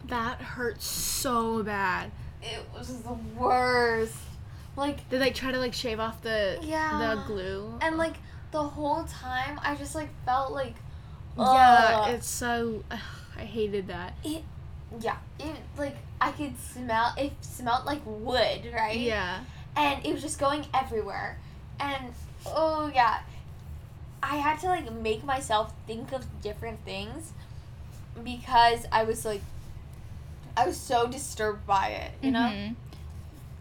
That 0.08 0.40
hurt 0.40 0.80
so 0.82 1.62
bad. 1.62 2.10
It 2.42 2.60
was 2.76 3.02
the 3.02 3.14
worst. 3.38 4.14
Like, 4.76 5.08
They 5.08 5.18
like 5.18 5.34
try 5.34 5.52
to 5.52 5.58
like 5.58 5.72
shave 5.75 5.98
off 6.00 6.22
the 6.22 6.58
Yeah. 6.62 7.16
the 7.16 7.22
glue. 7.26 7.78
and 7.80 7.96
like 7.96 8.14
the 8.52 8.62
whole 8.62 9.04
time, 9.04 9.58
I 9.62 9.75
just 9.75 9.94
like 9.94 10.08
felt 10.25 10.52
like, 10.52 10.75
yeah, 11.38 12.08
it's 12.08 12.26
so. 12.28 12.82
ugh, 12.90 12.98
I 13.38 13.44
hated 13.44 13.88
that. 13.88 14.14
it 14.25 14.42
yeah, 15.00 15.16
it 15.40 15.56
like 15.76 15.96
I 16.20 16.30
could 16.32 16.58
smell. 16.58 17.12
It 17.18 17.32
smelled 17.40 17.84
like 17.84 18.00
wood, 18.06 18.70
right? 18.72 18.96
Yeah. 18.98 19.40
And 19.76 20.04
it 20.06 20.12
was 20.12 20.22
just 20.22 20.38
going 20.38 20.64
everywhere, 20.72 21.38
and 21.80 22.12
oh 22.46 22.90
yeah, 22.94 23.18
I 24.22 24.36
had 24.36 24.58
to 24.60 24.66
like 24.68 24.90
make 24.92 25.25
myself 25.25 25.72
think 25.86 26.12
of 26.12 26.25
different 26.40 26.82
things 26.84 27.32
because 28.25 28.86
I 28.90 29.04
was 29.04 29.25
like, 29.26 29.42
I 30.56 30.66
was 30.66 30.76
so 30.76 31.06
disturbed 31.06 31.66
by 31.66 31.88
it. 31.88 32.12
You 32.22 32.30
know. 32.32 32.40
Mhm. 32.40 32.75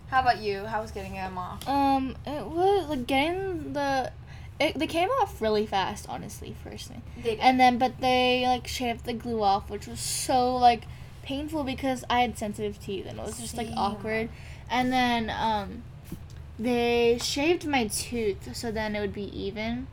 How 0.10 0.22
about 0.22 0.38
you? 0.40 0.66
How 0.66 0.82
was 0.82 0.92
getting 0.92 1.14
them 1.14 1.38
off? 1.38 1.68
Um, 1.68 2.16
it 2.26 2.46
was 2.46 2.88
like 2.88 3.08
getting 3.08 3.74
the. 3.74 4.12
It, 4.60 4.80
they 4.80 4.88
came 4.88 5.10
off 5.10 5.42
really 5.42 5.66
fast, 5.66 6.06
honestly, 6.08 6.56
firstly. 6.64 7.02
They 7.18 7.32
did. 7.32 7.40
And 7.40 7.60
then, 7.60 7.78
but 7.78 8.00
they 8.00 8.46
like 8.48 8.68
shaved 8.68 9.04
the 9.06 9.12
glue 9.14 9.44
off, 9.44 9.70
which 9.70 9.88
was 9.88 10.00
so 10.00 10.56
like 10.56 10.84
painful 11.24 11.64
because 11.66 12.06
I 12.10 12.22
had 12.22 12.38
sensitive 12.38 12.80
teeth 12.80 13.06
and 13.08 13.20
it 13.20 13.26
was 13.26 13.38
just 13.40 13.58
like 13.58 13.68
awkward. 13.76 14.30
And 14.70 14.94
then, 14.94 15.30
um, 15.30 15.84
they 16.58 17.18
shaved 17.22 17.68
my 17.68 17.88
tooth 17.88 18.56
so 18.56 18.72
then 18.72 18.96
it 18.96 19.02
would 19.02 19.14
be 19.14 19.24
even. 19.38 19.88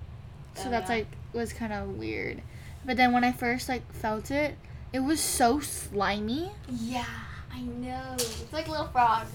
So 0.55 0.65
Oh, 0.67 0.71
that's 0.71 0.89
yeah. 0.91 0.97
like 0.97 1.07
was 1.33 1.53
kind 1.53 1.73
of 1.73 1.97
weird. 1.99 2.41
But 2.85 2.97
then 2.97 3.13
when 3.13 3.25
I 3.25 3.33
first 3.33 3.69
like 3.69 3.91
felt 3.93 4.31
it, 4.31 4.57
it 4.93 5.01
was 5.01 5.21
so 5.21 5.61
slimy. 5.61 6.51
Yeah, 6.69 7.05
I 7.53 7.61
know. 7.63 8.15
It's 8.15 8.53
like 8.53 8.69
a 8.69 8.71
little 8.71 8.89
frog. 8.89 9.27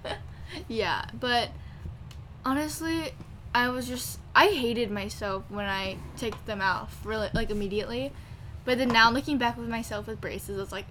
yeah, 0.68 1.04
but 1.18 1.50
honestly, 2.44 3.12
I 3.54 3.68
was 3.68 3.86
just 3.86 4.18
I 4.34 4.48
hated 4.48 4.90
myself 4.90 5.44
when 5.48 5.66
I 5.66 5.96
took 6.16 6.44
them 6.46 6.60
off 6.60 7.04
really 7.04 7.28
like 7.32 7.50
immediately. 7.50 8.12
But 8.64 8.78
then 8.78 8.88
now 8.88 9.10
looking 9.10 9.38
back 9.38 9.58
with 9.58 9.68
myself 9.68 10.06
with 10.06 10.20
braces, 10.20 10.58
it's 10.58 10.72
like, 10.72 10.86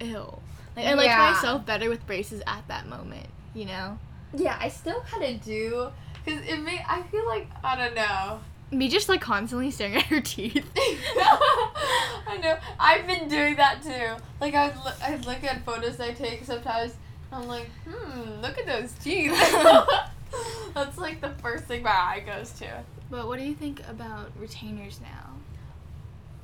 ew. 0.00 0.38
Like 0.76 0.86
I 0.86 0.94
liked 0.94 1.18
myself 1.18 1.66
better 1.66 1.90
with 1.90 2.06
braces 2.06 2.42
at 2.46 2.66
that 2.68 2.88
moment, 2.88 3.26
you 3.54 3.66
know. 3.66 3.98
Yeah, 4.34 4.56
I 4.58 4.68
still 4.70 5.00
kind 5.02 5.22
of 5.22 5.44
do. 5.44 5.88
Because 6.24 6.40
it 6.46 6.58
may, 6.62 6.82
I 6.88 7.02
feel 7.02 7.26
like, 7.26 7.48
I 7.62 7.76
don't 7.76 7.94
know. 7.94 8.40
Me 8.70 8.88
just 8.88 9.10
like 9.10 9.20
constantly 9.20 9.70
staring 9.70 9.96
at 9.96 10.04
her 10.04 10.22
teeth. 10.22 10.64
I've 12.82 13.06
been 13.06 13.28
doing 13.28 13.56
that 13.56 13.82
too. 13.82 14.20
Like, 14.40 14.54
I 14.54 14.66
look, 14.82 14.94
I 15.02 15.16
look 15.16 15.44
at 15.44 15.64
photos 15.64 16.00
I 16.00 16.12
take 16.12 16.44
sometimes. 16.44 16.94
I'm 17.30 17.46
like, 17.46 17.70
hmm, 17.88 18.42
look 18.42 18.58
at 18.58 18.66
those 18.66 18.92
teeth. 18.92 19.32
That's 20.74 20.98
like 20.98 21.20
the 21.20 21.30
first 21.40 21.64
thing 21.64 21.84
my 21.84 21.90
eye 21.90 22.22
goes 22.26 22.50
to. 22.58 22.82
But 23.08 23.28
what 23.28 23.38
do 23.38 23.44
you 23.44 23.54
think 23.54 23.80
about 23.88 24.32
retainers 24.36 25.00
now? 25.00 25.30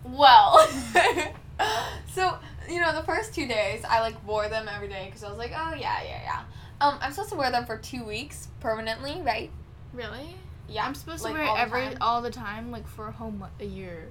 Well, 0.04 0.58
so 2.12 2.38
you 2.68 2.80
know, 2.80 2.94
the 2.94 3.02
first 3.02 3.34
two 3.34 3.48
days 3.48 3.82
I 3.88 4.00
like 4.00 4.26
wore 4.26 4.48
them 4.48 4.68
every 4.72 4.88
day 4.88 5.06
because 5.06 5.24
I 5.24 5.28
was 5.28 5.38
like, 5.38 5.52
oh 5.56 5.74
yeah, 5.74 6.02
yeah, 6.04 6.22
yeah. 6.22 6.42
Um, 6.80 6.98
I'm 7.00 7.10
supposed 7.10 7.30
to 7.30 7.36
wear 7.36 7.50
them 7.50 7.66
for 7.66 7.76
two 7.76 8.04
weeks 8.04 8.46
permanently, 8.60 9.20
right? 9.22 9.50
Really? 9.92 10.36
Yeah, 10.68 10.86
I'm 10.86 10.94
supposed 10.94 11.24
like, 11.24 11.34
to 11.34 11.40
wear 11.40 11.48
all 11.48 11.56
it 11.56 11.60
every 11.60 11.80
time. 11.80 11.98
all 12.00 12.22
the 12.22 12.30
time, 12.30 12.70
like 12.70 12.86
for 12.86 13.08
a 13.08 13.12
whole 13.12 13.32
mo- 13.32 13.48
a 13.58 13.64
year. 13.64 14.08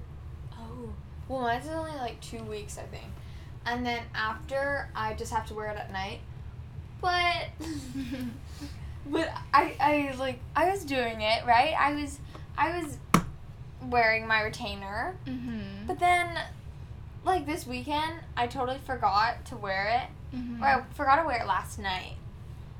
Well, 1.28 1.40
mine's 1.42 1.66
only 1.68 1.92
like 1.92 2.20
two 2.20 2.42
weeks, 2.44 2.78
I 2.78 2.82
think, 2.82 3.04
and 3.66 3.84
then 3.84 4.02
after 4.14 4.88
I 4.94 5.14
just 5.14 5.32
have 5.32 5.46
to 5.48 5.54
wear 5.54 5.70
it 5.70 5.76
at 5.76 5.92
night. 5.92 6.20
But, 7.00 7.48
but 9.06 9.30
I, 9.54 9.76
I 9.80 10.14
like 10.18 10.40
I 10.56 10.70
was 10.70 10.84
doing 10.84 11.20
it 11.20 11.44
right. 11.46 11.74
I 11.78 11.94
was, 11.94 12.18
I 12.56 12.78
was 12.80 12.98
wearing 13.88 14.26
my 14.26 14.42
retainer. 14.42 15.16
mhm. 15.26 15.86
But 15.86 15.98
then, 15.98 16.36
like 17.24 17.46
this 17.46 17.66
weekend, 17.66 18.14
I 18.36 18.46
totally 18.46 18.78
forgot 18.84 19.44
to 19.46 19.56
wear 19.56 20.02
it. 20.32 20.36
Mhm. 20.36 20.60
Or 20.60 20.64
I 20.66 20.82
forgot 20.94 21.16
to 21.16 21.26
wear 21.26 21.40
it 21.42 21.46
last 21.46 21.78
night. 21.78 22.14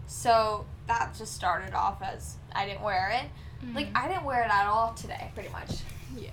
So 0.06 0.64
that 0.86 1.14
just 1.16 1.34
started 1.34 1.74
off 1.74 2.02
as 2.02 2.36
I 2.52 2.66
didn't 2.66 2.82
wear 2.82 3.10
it. 3.10 3.30
Like 3.74 3.88
Mhm. 3.92 3.96
I 3.96 4.08
didn't 4.08 4.24
wear 4.24 4.42
it 4.42 4.50
at 4.50 4.66
all 4.66 4.94
today, 4.94 5.30
pretty 5.34 5.50
much. 5.50 5.70
Yeah. 6.16 6.30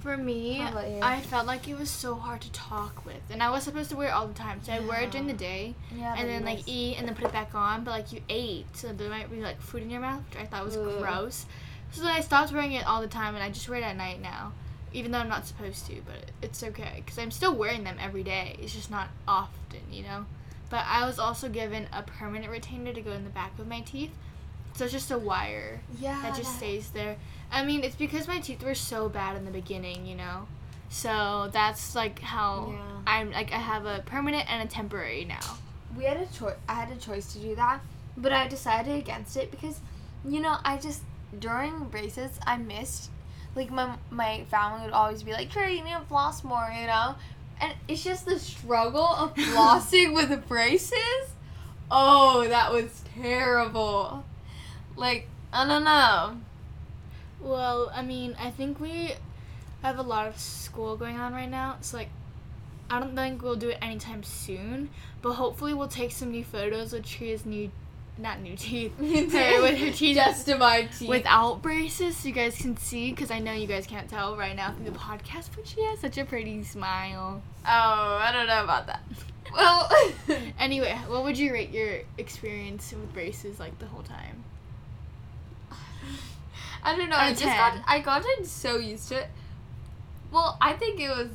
For 0.00 0.16
me, 0.16 0.54
How 0.54 0.70
about 0.72 0.88
you? 0.88 0.98
I 1.02 1.20
felt 1.20 1.46
like 1.46 1.68
it 1.68 1.78
was 1.78 1.90
so 1.90 2.14
hard 2.14 2.40
to 2.40 2.52
talk 2.52 3.04
with, 3.04 3.20
and 3.30 3.42
I 3.42 3.50
was 3.50 3.64
supposed 3.64 3.90
to 3.90 3.96
wear 3.96 4.08
it 4.08 4.12
all 4.12 4.26
the 4.26 4.34
time. 4.34 4.60
So 4.62 4.72
I 4.72 4.80
wear 4.80 5.02
it 5.02 5.10
during 5.10 5.26
the 5.26 5.34
day, 5.34 5.74
Yeah, 5.94 6.14
and 6.16 6.26
then 6.26 6.44
like 6.44 6.66
eat, 6.66 6.96
and 6.98 7.06
then 7.06 7.14
put 7.14 7.26
it 7.26 7.32
back 7.32 7.54
on. 7.54 7.84
But 7.84 7.90
like 7.90 8.12
you 8.12 8.22
ate, 8.30 8.74
so 8.74 8.92
there 8.94 9.10
might 9.10 9.30
be 9.30 9.42
like 9.42 9.60
food 9.60 9.82
in 9.82 9.90
your 9.90 10.00
mouth, 10.00 10.22
which 10.30 10.38
I 10.38 10.46
thought 10.46 10.64
was 10.64 10.76
gross. 10.76 11.44
So 11.92 12.02
then 12.02 12.12
I 12.12 12.20
stopped 12.20 12.52
wearing 12.52 12.72
it 12.72 12.86
all 12.86 13.02
the 13.02 13.08
time, 13.08 13.34
and 13.34 13.44
I 13.44 13.50
just 13.50 13.68
wear 13.68 13.78
it 13.78 13.84
at 13.84 13.96
night 13.96 14.22
now, 14.22 14.52
even 14.94 15.12
though 15.12 15.18
I'm 15.18 15.28
not 15.28 15.46
supposed 15.46 15.86
to. 15.86 15.96
But 16.06 16.30
it's 16.40 16.62
okay 16.62 17.02
because 17.04 17.18
I'm 17.18 17.30
still 17.30 17.54
wearing 17.54 17.84
them 17.84 17.96
every 18.00 18.22
day. 18.22 18.56
It's 18.58 18.74
just 18.74 18.90
not 18.90 19.08
often, 19.28 19.80
you 19.92 20.02
know. 20.02 20.24
But 20.70 20.84
I 20.86 21.04
was 21.04 21.18
also 21.18 21.48
given 21.50 21.88
a 21.92 22.02
permanent 22.02 22.50
retainer 22.50 22.94
to 22.94 23.00
go 23.02 23.12
in 23.12 23.24
the 23.24 23.30
back 23.30 23.58
of 23.58 23.66
my 23.68 23.80
teeth, 23.80 24.12
so 24.74 24.84
it's 24.84 24.92
just 24.94 25.10
a 25.10 25.18
wire 25.18 25.80
yeah, 25.98 26.22
that 26.22 26.36
just 26.36 26.56
stays 26.56 26.90
there. 26.90 27.16
I 27.52 27.64
mean, 27.64 27.82
it's 27.84 27.96
because 27.96 28.28
my 28.28 28.38
teeth 28.38 28.62
were 28.62 28.74
so 28.74 29.08
bad 29.08 29.36
in 29.36 29.44
the 29.44 29.50
beginning, 29.50 30.06
you 30.06 30.14
know. 30.16 30.46
So 30.88 31.48
that's 31.52 31.94
like 31.94 32.18
how 32.20 32.72
Yeah. 32.72 32.96
I'm 33.06 33.30
like 33.32 33.52
I 33.52 33.58
have 33.58 33.86
a 33.86 34.02
permanent 34.06 34.50
and 34.50 34.68
a 34.68 34.70
temporary 34.72 35.24
now. 35.24 35.58
we 35.96 36.04
had 36.04 36.16
a 36.16 36.26
choice. 36.26 36.54
I 36.68 36.74
had 36.74 36.90
a 36.90 36.96
choice 36.96 37.32
to 37.32 37.38
do 37.38 37.54
that, 37.56 37.80
but 38.16 38.32
I 38.32 38.46
decided 38.48 38.96
against 38.96 39.36
it 39.36 39.50
because, 39.50 39.80
you 40.24 40.40
know, 40.40 40.56
I 40.64 40.76
just 40.78 41.02
during 41.38 41.84
braces 41.84 42.38
I 42.46 42.56
missed. 42.56 43.10
Like 43.56 43.70
my 43.70 43.96
my 44.10 44.44
family 44.50 44.84
would 44.84 44.92
always 44.92 45.22
be 45.24 45.32
like, 45.32 45.50
"Carrie, 45.50 45.76
you 45.78 45.84
need 45.84 45.94
to 45.94 46.00
floss 46.08 46.44
more," 46.44 46.72
you 46.76 46.86
know, 46.86 47.16
and 47.60 47.72
it's 47.88 48.04
just 48.04 48.24
the 48.26 48.38
struggle 48.38 49.02
of 49.06 49.34
flossing 49.54 50.14
with 50.14 50.46
braces. 50.46 51.34
Oh, 51.90 52.46
that 52.48 52.72
was 52.72 53.02
terrible. 53.20 54.24
Like 54.96 55.26
I 55.52 55.66
don't 55.66 55.82
know. 55.84 56.36
Well, 57.40 57.90
I 57.94 58.02
mean, 58.02 58.36
I 58.38 58.50
think 58.50 58.80
we 58.80 59.14
have 59.82 59.98
a 59.98 60.02
lot 60.02 60.26
of 60.26 60.38
school 60.38 60.96
going 60.96 61.18
on 61.18 61.32
right 61.32 61.50
now. 61.50 61.78
So 61.80 61.96
like 61.98 62.10
I 62.90 62.98
don't 62.98 63.14
think 63.14 63.42
we'll 63.42 63.56
do 63.56 63.68
it 63.70 63.78
anytime 63.80 64.22
soon, 64.22 64.90
but 65.22 65.34
hopefully 65.34 65.74
we'll 65.74 65.88
take 65.88 66.10
some 66.12 66.32
new 66.32 66.44
photos 66.44 66.92
with 66.92 67.04
Tria's 67.06 67.46
new 67.46 67.70
not 68.18 68.40
new 68.40 68.54
teeth. 68.54 68.92
her, 68.98 69.62
with 69.62 69.78
her 69.78 69.90
teeth 69.92 70.16
just 70.16 70.44
to 70.46 70.58
my 70.58 70.82
teeth. 70.98 71.08
without 71.08 71.62
braces 71.62 72.16
so 72.18 72.28
you 72.28 72.34
guys 72.34 72.56
can 72.56 72.76
see 72.76 73.10
because 73.10 73.30
I 73.30 73.38
know 73.38 73.52
you 73.52 73.66
guys 73.66 73.86
can't 73.86 74.10
tell 74.10 74.36
right 74.36 74.54
now 74.54 74.72
through 74.72 74.90
the 74.90 74.98
podcast, 74.98 75.48
but 75.56 75.66
she 75.66 75.82
has 75.84 76.00
such 76.00 76.18
a 76.18 76.24
pretty 76.24 76.62
smile. 76.64 77.42
oh, 77.64 77.68
I 78.20 78.30
don't 78.32 78.46
know 78.46 78.62
about 78.62 78.86
that. 78.88 79.00
Well, 79.54 79.90
Anyway, 80.58 80.96
what 81.08 81.24
would 81.24 81.38
you 81.38 81.52
rate 81.52 81.70
your 81.70 82.00
experience 82.18 82.92
with 82.92 83.12
braces 83.14 83.58
like 83.58 83.78
the 83.78 83.86
whole 83.86 84.02
time? 84.02 84.44
I 86.82 86.96
don't 86.96 87.08
know. 87.08 87.16
I 87.16 87.30
just 87.30 87.44
got 87.44 87.72
10. 87.74 87.84
I 87.86 88.00
gotten 88.00 88.44
so 88.44 88.76
used 88.76 89.08
to 89.08 89.16
it. 89.22 89.28
Well, 90.30 90.56
I 90.60 90.72
think 90.74 91.00
it 91.00 91.08
was. 91.08 91.28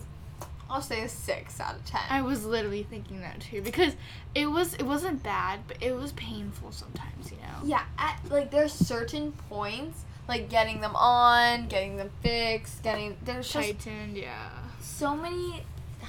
I'll 0.70 0.82
say 0.82 1.04
a 1.04 1.10
six 1.10 1.60
out 1.60 1.76
of 1.76 1.86
ten. 1.86 2.02
I 2.10 2.22
was 2.24 2.44
literally 2.44 2.82
thinking 2.84 3.22
that 3.22 3.40
too 3.40 3.62
because 3.62 3.94
it 4.34 4.48
was 4.48 4.74
it 4.74 4.84
wasn't 4.84 5.22
bad, 5.22 5.60
but 5.68 5.78
it 5.82 5.94
was 5.96 6.12
painful 6.14 6.72
sometimes, 6.72 7.32
you 7.32 7.38
know. 7.38 7.66
yeah, 7.66 7.84
at, 8.00 8.20
like 8.32 8.50
there's 8.50 8.74
certain 8.74 9.32
points, 9.48 10.06
like 10.28 10.50
getting 10.50 10.82
them 10.82 10.96
on, 10.96 11.68
getting 11.68 11.98
them 11.98 12.10
fixed, 12.24 12.82
getting 12.82 13.16
there's 13.24 13.52
just 13.52 13.68
Tightened, 13.68 14.18
yeah. 14.18 14.50
so 14.82 15.16
many 15.16 15.64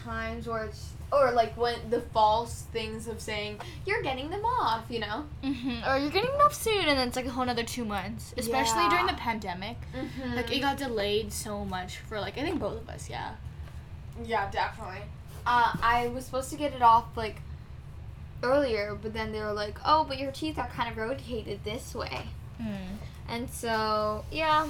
times 0.04 0.46
where 0.46 0.64
it's 0.64 0.90
or 1.12 1.30
like 1.30 1.56
when 1.56 1.76
the 1.88 2.00
false 2.00 2.62
things 2.72 3.06
of 3.06 3.20
saying 3.20 3.60
you're 3.86 4.02
getting 4.02 4.28
them 4.28 4.44
off, 4.44 4.84
you 4.88 4.98
know. 4.98 5.24
hmm 5.42 5.78
Or 5.86 5.96
you're 5.98 6.10
getting 6.10 6.30
them 6.32 6.40
off 6.40 6.54
soon, 6.54 6.86
and 6.88 6.98
then 6.98 7.06
it's 7.08 7.16
like 7.16 7.26
a 7.26 7.30
whole 7.30 7.44
another 7.44 7.62
two 7.62 7.84
months, 7.84 8.34
especially 8.36 8.88
during 8.88 9.06
the 9.06 9.12
pandemic. 9.14 9.76
Mm-hmm. 9.94 10.34
Like 10.34 10.50
it 10.54 10.60
got 10.60 10.76
delayed 10.78 11.32
so 11.32 11.64
much 11.64 11.98
for 11.98 12.20
like 12.20 12.36
I 12.38 12.42
think 12.42 12.58
both 12.60 12.80
of 12.82 12.88
us, 12.88 13.08
yeah. 13.08 13.34
Yeah, 14.24 14.50
definitely. 14.50 15.02
Uh, 15.46 15.72
I 15.80 16.08
was 16.08 16.24
supposed 16.24 16.50
to 16.50 16.56
get 16.56 16.72
it 16.74 16.82
off 16.82 17.04
like 17.16 17.36
earlier, 18.42 18.96
but 19.00 19.12
then 19.14 19.30
they 19.32 19.40
were 19.40 19.52
like, 19.52 19.78
"Oh, 19.84 20.04
but 20.04 20.18
your 20.18 20.32
teeth 20.32 20.58
are 20.58 20.68
kind 20.68 20.90
of 20.90 20.96
rotated 20.96 21.62
this 21.64 21.94
way," 21.94 22.26
Mm. 22.60 22.96
and 23.28 23.48
so 23.50 24.24
yeah. 24.32 24.66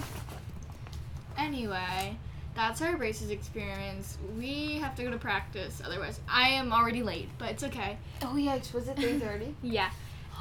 Anyway, 1.39 2.17
that's 2.57 2.83
our 2.83 2.97
braces 2.97 3.31
experience. 3.31 4.19
We 4.39 4.79
have 4.79 4.97
to 4.97 5.05
go 5.05 5.11
to 5.11 5.19
practice, 5.19 5.81
otherwise 5.85 6.21
I 6.29 6.49
am 6.49 6.73
already 6.73 7.03
late, 7.03 7.29
but 7.39 7.51
it's 7.51 7.63
okay. 7.65 7.99
Oh 8.23 8.37
yeah, 8.37 8.59
was 8.75 8.89
it 8.89 8.97
three 8.97 9.19
thirty? 9.19 9.55
Yeah. 9.63 9.91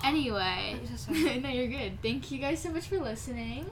Anyway, 0.03 0.77
so 0.97 1.11
no, 1.13 1.49
you're 1.49 1.67
good. 1.67 2.01
Thank 2.01 2.31
you 2.31 2.37
guys 2.39 2.59
so 2.61 2.69
much 2.69 2.87
for 2.87 2.97
listening. 2.99 3.65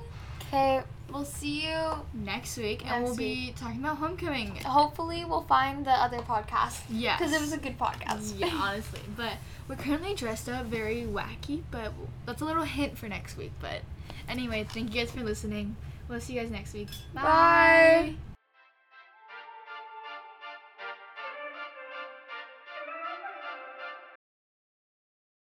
Okay, 0.47 0.81
we'll 1.11 1.25
see 1.25 1.67
you. 1.67 1.79
Next 2.13 2.57
week, 2.57 2.85
and 2.89 3.03
we'll 3.03 3.15
be 3.15 3.53
talking 3.57 3.79
about 3.79 3.97
homecoming. 3.97 4.55
Hopefully, 4.57 5.25
we'll 5.25 5.41
find 5.43 5.85
the 5.85 5.91
other 5.91 6.19
podcast 6.19 6.81
Yeah, 6.89 7.17
because 7.17 7.33
it 7.33 7.41
was 7.41 7.53
a 7.53 7.57
good 7.57 7.77
podcast. 7.79 8.39
yeah, 8.39 8.49
honestly. 8.53 9.01
But 9.17 9.33
we're 9.67 9.75
currently 9.75 10.13
dressed 10.15 10.47
up 10.49 10.65
very 10.67 11.03
wacky, 11.03 11.63
but 11.71 11.91
that's 12.25 12.41
a 12.41 12.45
little 12.45 12.63
hint 12.63 12.97
for 12.97 13.07
next 13.07 13.35
week. 13.37 13.51
But 13.59 13.81
anyway, 14.29 14.65
thank 14.69 14.93
you 14.93 15.01
guys 15.01 15.11
for 15.11 15.23
listening. 15.23 15.75
We'll 16.07 16.21
see 16.21 16.33
you 16.33 16.41
guys 16.41 16.51
next 16.51 16.73
week. 16.73 16.89
Bye. 17.13 18.15